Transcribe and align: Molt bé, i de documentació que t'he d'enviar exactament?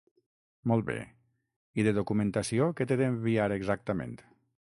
Molt 0.69 0.85
bé, 0.87 0.95
i 1.81 1.85
de 1.89 1.93
documentació 1.99 2.71
que 2.79 2.89
t'he 2.93 2.99
d'enviar 3.03 3.49
exactament? 3.61 4.19